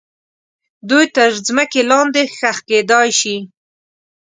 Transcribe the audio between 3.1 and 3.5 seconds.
سي.